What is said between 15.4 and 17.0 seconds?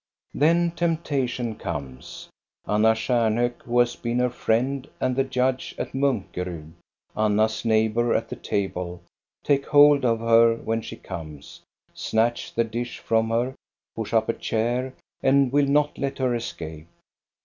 will not let her escape.